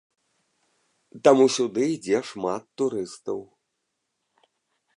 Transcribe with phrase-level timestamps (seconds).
[1.27, 3.39] Таму сюды ідзе шмат турыстаў.